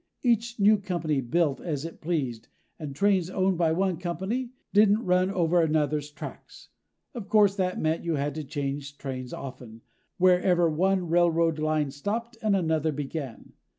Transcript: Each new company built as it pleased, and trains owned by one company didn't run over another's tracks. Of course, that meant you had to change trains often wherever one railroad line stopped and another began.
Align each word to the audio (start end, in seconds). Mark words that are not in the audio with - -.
Each 0.23 0.59
new 0.59 0.79
company 0.79 1.21
built 1.21 1.61
as 1.61 1.85
it 1.85 2.01
pleased, 2.01 2.47
and 2.79 2.95
trains 2.95 3.29
owned 3.29 3.59
by 3.59 3.71
one 3.71 3.97
company 3.97 4.49
didn't 4.73 5.05
run 5.05 5.29
over 5.29 5.61
another's 5.61 6.09
tracks. 6.09 6.69
Of 7.13 7.29
course, 7.29 7.55
that 7.57 7.79
meant 7.79 8.03
you 8.03 8.15
had 8.15 8.33
to 8.33 8.43
change 8.43 8.97
trains 8.97 9.31
often 9.31 9.81
wherever 10.17 10.67
one 10.71 11.07
railroad 11.07 11.59
line 11.59 11.91
stopped 11.91 12.35
and 12.41 12.55
another 12.55 12.91
began. 12.91 13.53